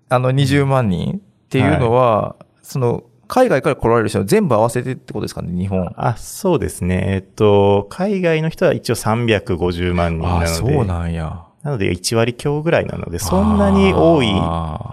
[0.10, 5.92] あの、20万人っていうのは、その、海外から来られる人は全部合わせてってことですかね、日本。
[5.96, 7.04] あ、そうですね。
[7.08, 11.44] えっと、海外の人は一応350万人なので、あそうなんや。
[11.64, 14.28] なので1割強ぐらいなので、そんなに多い、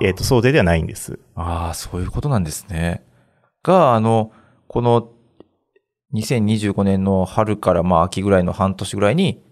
[0.00, 1.18] えっと、想定ではないんです。
[1.35, 3.04] ああ、そういうことなんですね。
[3.64, 4.30] が、あの、
[4.68, 5.11] この
[6.14, 9.42] 2025年の春からまあ秋ぐらいの半年ぐらいに、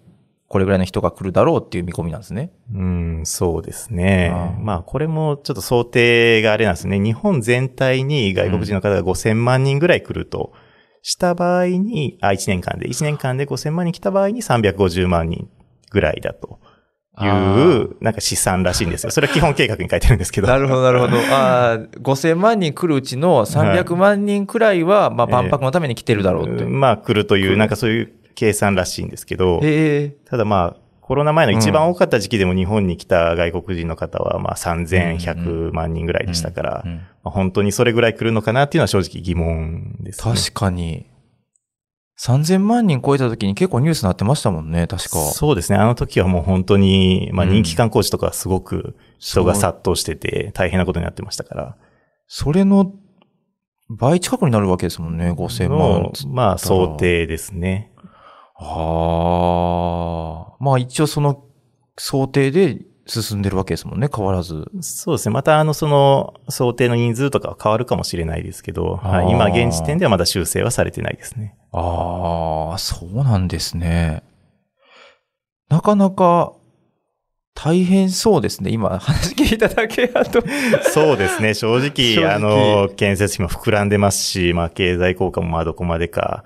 [0.46, 2.52] これぐらいの人が来るだろうっていう見込みなんですね。
[2.72, 4.57] うん、そうですねあ。
[4.59, 7.00] ーまあ、これもちょっと想定があれなんですね。
[7.00, 10.52] 日本全体に外国人の方が5000万人ぐらい来ると、
[11.02, 15.48] した場合に、あ、1年間で、1年間で5000万人来た場合に350万人
[15.90, 16.61] ぐらいだと
[17.26, 19.11] いう、なんか試算らしいんですよ。
[19.11, 20.46] それは基本計画に書いてるんですけど。
[20.46, 21.16] なるほど、なるほど。
[21.31, 26.64] ああ、5000万人来るうちの300万人くらいは、まあ、万博のために来てるだろうって。
[26.64, 30.14] まあ来るという、なんかそういう計算らしいんですけど、へえ。
[30.28, 36.85] ただまあ、コロナ前の一番多かった時期でも日本に来た外国人の方はまあ3100万人ぐらいでしたから、
[37.24, 40.35] 本当にそれぐらい来るのかなっていうのは正直疑問です、ね。
[40.35, 41.07] 確かに。
[42.20, 45.18] 3000万人超えた時に結構ニュースになってましたもんね、確か。
[45.18, 45.78] そうですね。
[45.78, 51.76] あの時はもう本当に、まあうん人気観光地とかすごく人が殺到してて大変なことになってましたから。
[52.26, 52.92] それの
[53.88, 56.12] 倍近くになるわけですもんね、5000万の。
[56.26, 57.92] まあ想定ですね。
[58.57, 60.57] ああ。
[60.59, 61.44] まあ一応その
[61.96, 64.71] 想定で進んでるわけですもんね、変わらず。
[64.81, 65.33] そうですね。
[65.33, 71.57] またあのその想定の人数とかは変わるかもしれないですけど、はい、今現時点ではまだ修正はされてないですね。
[71.73, 74.23] ああ、そうなんですね。
[75.68, 76.53] なかなか
[77.61, 78.71] 大変そうですね。
[78.71, 80.44] 今話聞いただけだと。
[80.94, 81.55] そうですね。
[81.55, 86.44] 正直、 正直あの、建設費も膨らんでますし、まあ、経済効果もまあ、どこまでか、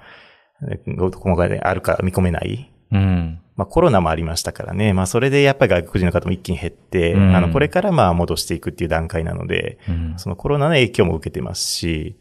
[0.70, 2.72] えどこまであるか見込めない。
[2.92, 3.41] うん。
[3.56, 4.92] まあ、コロナもありましたからね。
[4.92, 12.16] まあ、それでやっぱり外国人の方も一気に減って、うんあの、これからまあ、戻していくっていう段階なので、うんそのコロナの影響も受けてますし、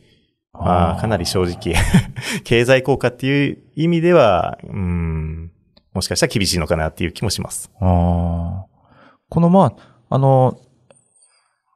[0.53, 1.75] まあ、かなり正直、
[2.43, 5.51] 経済効果っていう意味では、うん、
[5.93, 7.71] もしかしたら厳しいのかなっていう気もします。
[7.79, 8.65] ああ。
[9.29, 10.59] このまあ、あの、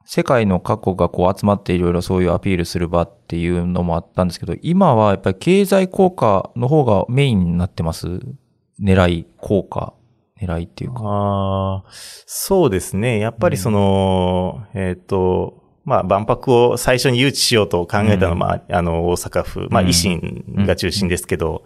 [0.04, 8.20] 世界の各国がこう集まっていろいろそういうアピールする場っていうのもあったんですけど、今はやっぱり経済効果の方がメインになってます？
[8.80, 9.94] 狙い、効果、
[10.40, 11.00] 狙いっていうか。
[11.04, 11.84] ああ、
[12.26, 13.18] そうですね。
[13.18, 21.64] やっぱりその、えっ、と、まあ、万博を最初に誘致しようと考えたのは、うんまあ、あの、大阪府、まあ、うん維新が中心ですけど、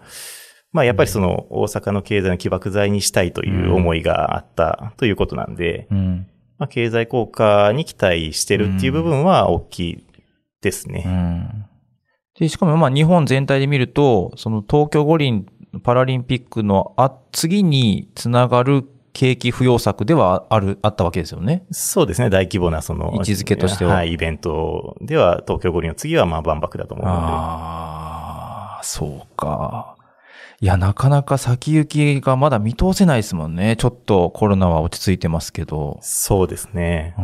[0.71, 6.27] まあ、やっぱりその、大阪の経済の起爆剤にしたいという思いがあったということなんで、うん。
[6.59, 10.05] まあ、経済効果に期待してるっていう部分は大きい
[10.61, 11.01] ですうね。
[11.01, 11.65] ん。
[12.39, 15.47] で、しかもまあ日本全体で見ると、その東京五輪
[15.79, 21.63] パラリンピックのあ、次につながる景気浮揚策ではある、あったわけですよね。
[21.71, 22.29] そうですね。
[22.29, 27.17] 大規模なその、位置づけとしてははい、イベントでは、東京五輪の次はまあ、万博だと思うので。
[27.19, 29.95] ああ、そうか。
[30.59, 33.75] いや、なかなか先行きがまだ見通せないですもんね。
[33.77, 35.97] ちょっとコロナは落ち着いてますけど。
[36.01, 37.15] そうですね。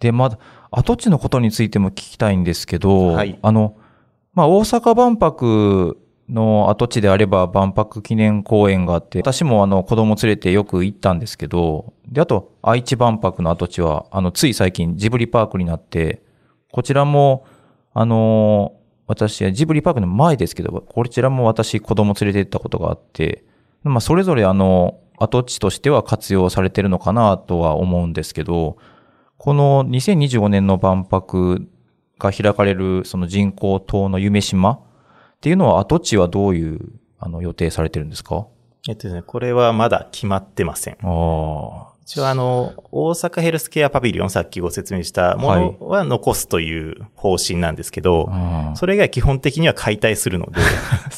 [0.00, 0.38] で、まだ、
[0.70, 3.76] 跡地のことについても聞きたいんですけど、はいあの、
[4.34, 16.22] まあ、大阪万博の跡地であれば万博記念公園があって、私もあの子供連れてよく行ったんですけど、で、あと愛知万博の跡地は、あの、つい最近ジブリパークになって、
[16.72, 17.46] こちらも、
[17.94, 18.74] あの
[19.06, 23.44] 私、ジブリパークの前ですけど、こちらも私子供連れて行ったことがあって、
[23.84, 28.76] まあ、それぞれあの、跡地としては活用されてるのかなとは思うんですけど、
[29.38, 31.66] この2025年の万博
[32.18, 34.80] が開かれるその人工島の夢島
[35.36, 36.80] っていうのは跡地はどういう
[37.18, 38.46] あの予定されてるんですか？
[38.88, 40.96] えっとですね、これはまだ決まってません。
[41.02, 48.72] あ一応あの、大阪ヘルスケアパビリオン、さっきご説明したものは残すという方針なんですけど、あ。
[48.76, 50.60] それ以外基本的には解体するので、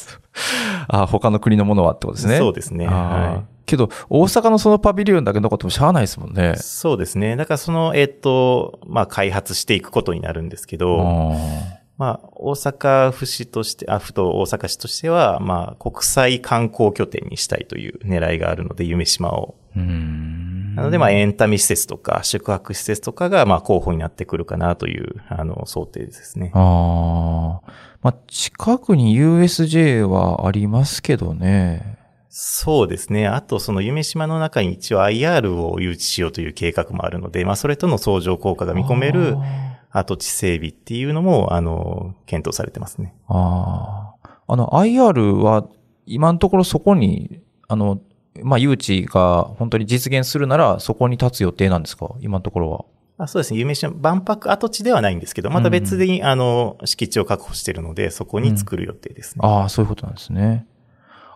[0.89, 2.39] あ他の国のものはってことですね。
[2.39, 2.87] そうですね。
[2.87, 6.57] はけど、大阪のそのパビリオンだけ残ってもしゃあないですもんねい。。
[6.57, 7.37] そうですね。
[7.37, 19.57] だからその、えっと、まあ、開発していくことになるんですけど、あまあ、大阪府市として、あ、府と大阪市としては、まあ、国際観光拠点にしたいという狙いがあるので、夢島を。
[19.75, 26.53] なので、まあ、エンタメ施設とか、宿泊施設とかが、まあ、候補になってくるかなという、あの、想定ですね。
[26.55, 27.73] ああ。
[28.01, 31.99] まあ、近くに USJ はありますけどね。
[32.29, 33.27] そうですね。
[33.27, 39.37] あと、その夢島の中に一応 IR を誘致しようという計画もあるので、まあ、それとの相乗効果が見込める
[39.99, 43.15] 跡地整備っていうのも、あの、検討されてますね。
[43.29, 44.31] ああ。
[44.47, 45.67] あの、IR は、
[46.07, 48.01] 今のところそこに、あの、
[48.43, 52.15] まあ、誘致が本当に実現するなら、そこに立つ予定なんですか？
[52.21, 52.85] 今のところは。
[53.21, 53.59] あそうですね。
[53.59, 59.41] 夢島、万博跡地ではないんですけど、また別に、あの、敷地を確保しているので、そこに作る予定ですね。
[59.43, 60.67] ああ、そういうことなんですね。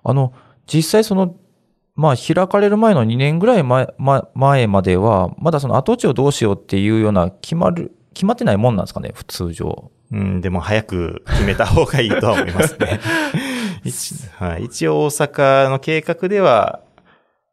[0.04, 0.32] あの、
[0.72, 1.34] 実際その、
[1.96, 9.90] まあ、開かれる前の2年ぐらい前、ま、前までは、まだその跡地をどうしようっていうような決まる、決まってないもんなんですかね普通常。
[10.12, 13.00] うん、でも早く決めた方がいいとは思いますね。
[13.84, 16.80] 一はい、一応大阪の計画では、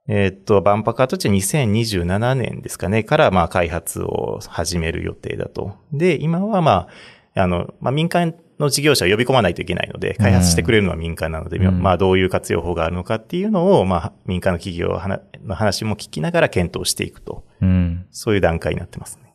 [0.08, 5.76] えーっと、万博跡地は2027年ですかね、からまあ開発を始める予定だと。
[5.94, 6.88] で、今はま
[7.36, 15.00] あ、あの、まあ民間の事業者を呼び込まないといけないので、開発してくれるのは民間なので、うんまあどういう活用法があるのかっていうのを、まあ民間の企業
[15.46, 18.06] の話も聞きながら検討していくと、うん。
[18.12, 19.29] そういう段階になってますね。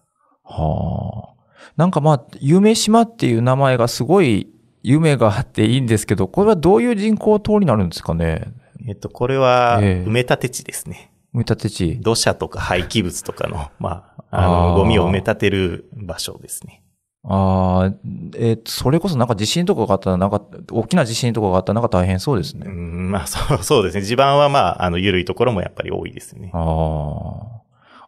[0.44, 1.34] はあ。
[1.76, 4.48] なんかまあ、夢島っていう名前がすごい
[4.82, 8.44] 夢があっていいんですけど、これはどういう人工島になるんですかね？
[8.86, 11.10] えっと、これはええ埋め立て地ですね。
[11.34, 11.98] 埋め立て地。
[12.00, 16.82] 土砂とか廃棄物とかの、 まあ、あの、ゴミを埋め立てる場所ですね。
[17.26, 17.94] ああ、
[18.36, 22.66] えーそれこそなんか地震とかがあったら、なんか、大きな地震とかがあったらなんか大変そうですうね。
[22.70, 24.02] ん、まあ、そう、そうですね。
[24.02, 26.50] 地盤はまあ、あの、緩いところもやっぱり多いですね。
[26.52, 27.63] ああ。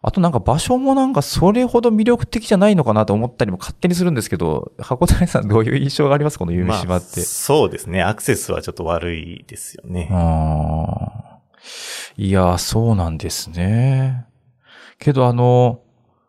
[0.07, 6.39] あとなんか場所もなんかそれほど魅力的じゃないのかなと思ったりも勝手にするんですけど、函館さんどういう印象があります？
[6.39, 7.19] この夢島まあって。
[7.19, 8.01] そうですね。
[8.03, 10.07] アクセスはちょっと悪いですよね。
[10.09, 11.39] ああ。
[12.15, 14.25] いや、そうなんですね。
[14.97, 15.81] けどあの、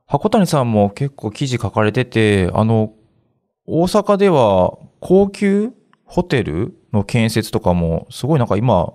[0.09, 2.95] 箱谷さんも結構記事書かれてて、あの、
[3.64, 5.71] 大阪では高級
[6.05, 8.93] ホテルの建設とかもすごいなんか今、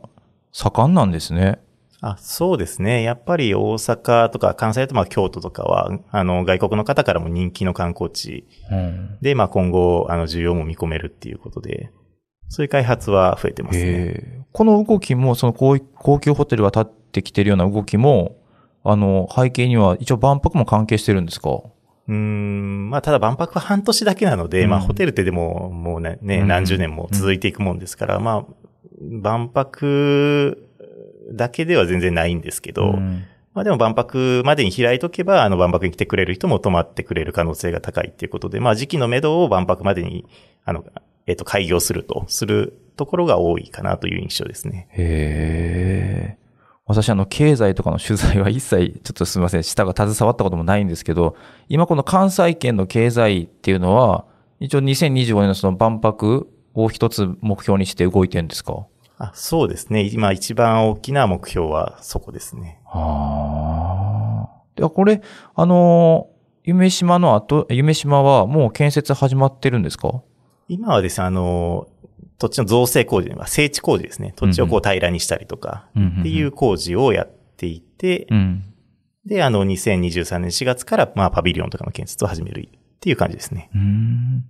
[0.52, 1.60] 盛んなんですね。
[2.06, 3.02] あそうですね。
[3.02, 9.18] やっぱり大阪とか関西とまあ京都とかは、あの、外国の方からも人気の観光地うん。
[9.22, 11.92] で、まあ今後、あの、需要も見込めるっていうことで、
[12.50, 14.46] そういう開発は増えてますね。
[14.52, 18.36] この動きも、その高高級ホテルが建ってきてるような動きも、
[18.84, 21.50] あの、背景には一応万博も関係してるんですか？
[21.50, 28.46] うーん、まあただ万博は半年だけなので、うんまあホテルってでももうね、ねうん何十年も続いていくもんですから、まあ、
[29.02, 30.68] 万博
[31.32, 40.26] だけでは全然ないんですけど、んまあでも万博までに開いとけば、あの万博に来てくれる人も泊まってくれる可能性が高いっていうことで、まあ時期の目処を万博までに、
[40.66, 40.84] あの、
[41.28, 44.88] えっ、と、開業すると、するところが多いかなという印象ですね。
[44.92, 46.44] へえ。
[46.86, 51.38] 私、あの、経済とかの取材は一切、ちょっとすみません、舌が携わったこともないんですけど、
[51.70, 54.26] 今この関西圏の経済っていうのは、
[54.60, 58.86] 一応2025年のその万博を一つ目標にして動いてるんですか？
[59.18, 60.04] あそうですね。
[60.12, 62.80] 今一番大きな目標はそこですね。
[62.86, 64.62] ああ。
[64.76, 65.22] では、これ、
[65.56, 66.28] あの、
[66.64, 70.22] 夢島の後、夢島はもう建設始まってるんですか？
[70.68, 71.88] 今はですね、あの、
[72.40, 74.34] 土地の造成工事、整地工事ですね。
[74.36, 75.88] 土地をこう平らにしたりとか、
[76.20, 78.64] っていう工事をやっていて、うん。
[79.26, 83.70] で、あの、2023年4月から、まあ、パビリオンとかの建設を始めるっていう感じですね。
[83.74, 84.44] うん。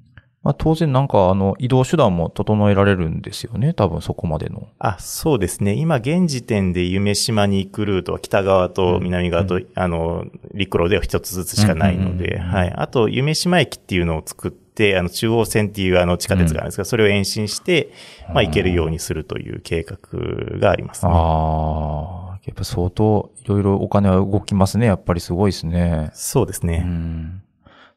[0.43, 3.73] まあ、当然なんか、あの、移動手段も整えられるんですよね。
[3.73, 4.67] 多分そこまでの。
[4.77, 5.73] あ、そうですね。
[5.73, 12.73] 今、現時点で夢島に行くルートは北側と南側と、あの、陸路では一つずつしかないので、うんうんうんうんはい。
[12.75, 17.93] あと、夢島駅っていうのを作って、あの、中央線っていうあの地下鉄があるんですが、それを延伸して、
[18.33, 21.11] まあ、行けるようにするという計画がありますね。
[21.13, 24.87] ああ、やっぱ相当いろいろお金は動きますね。
[24.87, 26.09] やっぱりすごいですね。
[26.13, 26.79] うそうですね。
[26.79, 27.43] ん。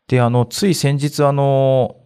[0.06, 1.96] で、あの、つい先日あの、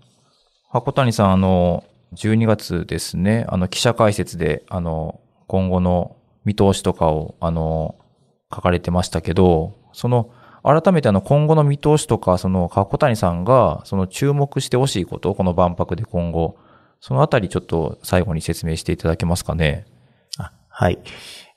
[0.73, 1.83] 箱谷さんあの、
[2.15, 7.97] 12月ですね、あの、記者解説で、あの、今後の見通しとかを、あの、
[8.55, 10.31] 書かれてましたけど、その、
[10.63, 16.57] 改めてあの、今後の見通しとか、その、箱谷さんが、その、注目してほしいこと、この万博で今後、
[17.01, 19.87] そのあたりちょっと最後に説明していただけますかね。
[20.39, 21.01] あはい。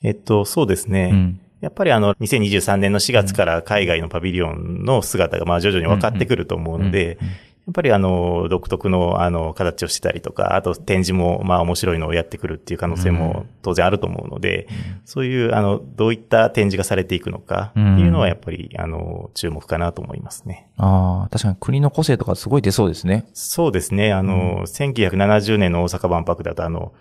[0.01, 1.11] えっと、そうですね。
[1.13, 1.39] うん。
[1.61, 7.19] やっぱりあの、2023年の4月から海外のパビリオンの姿がまあ徐々に分かってくると思うので、
[7.65, 14.67] やっぱりあの、独特のあの、形をしてたりとか、あと展示もまあ面白いのをやってくるっていう可能性も当然あると思うので、
[15.05, 20.67] そういうあの、どういった展示がされていくのかっていうのはやっぱりあの、注目かなと思いますね。
[20.77, 23.25] ああ、確かに国の個性とかすごい出そうですね。
[23.33, 24.11] そうですね。
[24.11, 26.91] あの、1970年の大阪万博だとあの、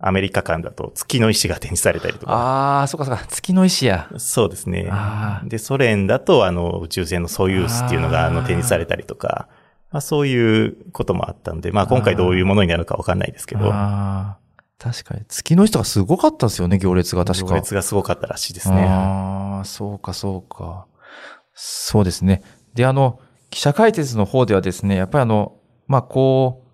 [0.00, 2.32] アメリカ館だと月の石が展示されたりとか。
[2.32, 4.08] ああ、そうかそうか、月の石や。
[4.16, 4.90] そうですね
[5.44, 9.48] で、ソ連だと、あの、宇宙船のソユースっていうのが、あの、展示されたりとか、
[9.90, 14.38] まあ、そういうこともあったんで、まあ、今回どういうものになるかわかんないですけど、ああ、
[14.78, 15.24] 確かに。
[15.26, 17.46] 月の石とかすごかったですよね、行列が確か。
[17.46, 18.84] 行列がすごかったらしいですね。
[18.86, 20.86] ああ、そうか、そうか。
[21.54, 22.42] そうですね。
[22.74, 23.18] で、あの、
[23.50, 26.68] 記者解説の方ではですね、やっぱりあの、まあ、こう、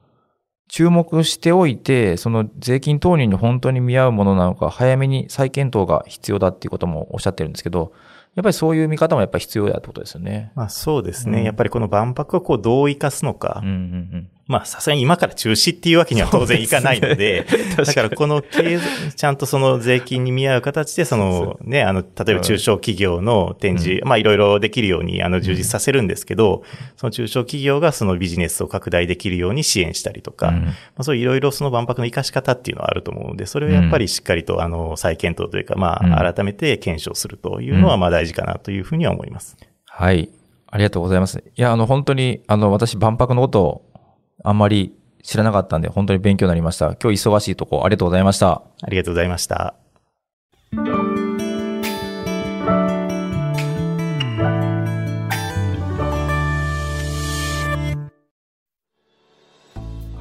[0.68, 7.92] 注目しておいて、その税金投入に本当に見合うものなのか、早めに再検討が必要だっていうこともおっしゃってるんですけど、
[8.34, 10.50] やっぱりそういう見方もやっぱり必要だってことですよね。
[10.54, 11.38] まあ、そうですね。
[11.38, 13.60] うんやっぱりこの万博をこう、どう生かすのか。
[13.62, 13.76] うんうんう
[14.16, 14.28] ん。
[14.46, 26.62] まあ、さすがに今から中止っていうわけには当然いかないので、 だからこの経済、ちゃんとその税金に見合う形で、そのね、あの、例えば中小企業の展示、まあいろいろできるように、あの、充実させるんですけど、
[26.96, 30.64] その中小企業がそのビジネスを拡大できるように支援したりとか、うん。
[30.64, 36.12] まあそういういろいろその万博の活かし方っていうのはあると思うので、それをやっぱりしっかりと、あの、再検討というか、まうん。
[36.12, 39.56] あ、改めて検証するというのは、まあ大事かなというふうには思います。
[39.86, 40.28] はい。
[40.66, 41.38] ありがとうございます。
[41.38, 43.93] いや、あの、本当に、あの、私、万博のことを
[44.42, 46.96] あんまり知らなかったんで、本当に勉強になりました。
[47.02, 48.62] 今日忙しいとこ、ありがとうございました。
[48.82, 49.74] ありがとうございました。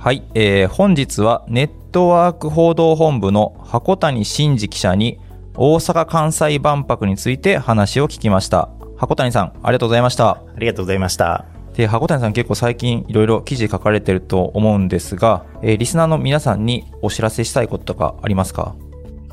[0.03, 5.17] はい、えー本日はネットワーク報道本部の箱谷真二記者に
[5.55, 8.67] 大阪・関西万博について話を聞きました。
[8.97, 10.29] 箱谷さん、ありがとうございました。
[10.29, 11.52] ありがとうございました。
[11.75, 18.75] で、箱谷さん結構最近いろいろ記事書かれてると思うんですが、えーリスナーの皆さんにお知らせしたいこととかありますか？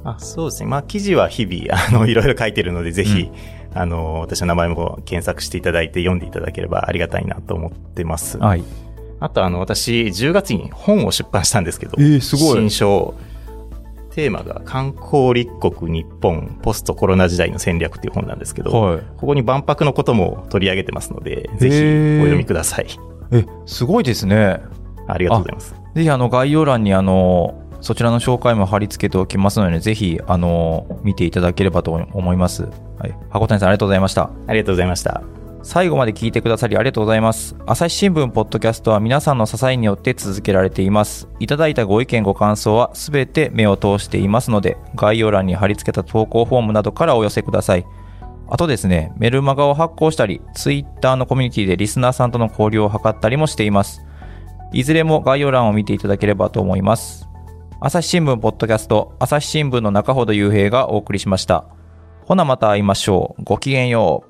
[0.03, 0.68] あそうですね。
[0.68, 3.30] まあ、記事は日々、 あの、いろいろ書いてるので、ぜひ、
[3.74, 8.38] あの、私の名前も検索していただいて読んでいただければありがたいなと思ってます。
[8.38, 8.64] はい。
[9.20, 13.14] あと、あの、私、10月に本を出版したんですけど、ーす新書、
[14.11, 19.03] テーマが観光立国日本ポストコロナ時代の戦略っていう本なんですけど、はい。
[19.17, 22.87] ここに万博のことも取り上げてますので、ぜひお読みください。
[23.33, 24.61] え、すごいですね。
[25.07, 25.75] ありがとうございます。
[25.95, 32.65] ぜひあの概要欄にあの、そちらの紹介も貼り付けておきますので、ぜひ、あの、見ていただければと思います。
[32.99, 33.17] はい。
[33.31, 34.31] 箱谷さんありがとうございました。
[34.47, 35.39] ありがとうございました。
[35.63, 37.57] 最後まで聞いてくださりありがとうございます。
[37.67, 41.29] 朝日新聞ポッドキャストは皆さんの支えによって続けられています。
[41.39, 47.85] いただいたご意見ご感想はすべて目を通していますので、概要欄に貼り付けた投稿フォームなどからお寄せください。
[48.49, 54.03] あとですね、メルマガを発行したり、ツイッターのコミュニティでリスナーさんとの交流を図ったりもしています。
[54.73, 57.29] いずれも概要欄を見ていただければと思います。
[57.81, 61.65] 朝日新聞ポッドキャスト、朝日新聞の中ほど雄平がお送りしました。
[62.25, 63.43] ほなまた会いましょう。
[63.45, 64.30] ごきげんよう。